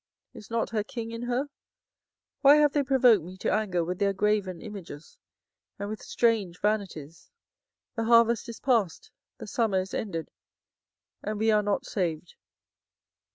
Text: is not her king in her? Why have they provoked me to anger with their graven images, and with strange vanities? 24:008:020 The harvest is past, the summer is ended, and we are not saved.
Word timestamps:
is 0.33 0.49
not 0.49 0.71
her 0.71 0.83
king 0.83 1.11
in 1.11 1.21
her? 1.21 1.47
Why 2.41 2.55
have 2.55 2.73
they 2.73 2.81
provoked 2.81 3.23
me 3.23 3.37
to 3.37 3.51
anger 3.53 3.83
with 3.85 3.99
their 3.99 4.13
graven 4.13 4.59
images, 4.59 5.19
and 5.77 5.89
with 5.89 6.01
strange 6.01 6.59
vanities? 6.59 7.29
24:008:020 7.95 7.95
The 7.97 8.03
harvest 8.05 8.49
is 8.49 8.59
past, 8.59 9.11
the 9.37 9.45
summer 9.45 9.79
is 9.79 9.93
ended, 9.93 10.31
and 11.21 11.37
we 11.37 11.51
are 11.51 11.61
not 11.61 11.85
saved. 11.85 12.33